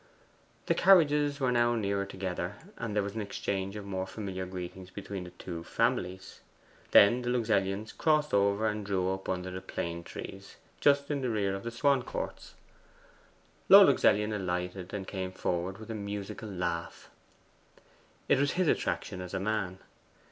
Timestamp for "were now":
1.39-1.75